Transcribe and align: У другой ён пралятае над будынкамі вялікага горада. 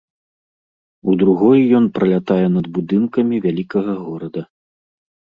У 1.11 1.13
другой 1.23 1.59
ён 1.79 1.85
пралятае 1.97 2.45
над 2.53 2.65
будынкамі 2.77 3.35
вялікага 3.45 3.93
горада. 4.07 4.41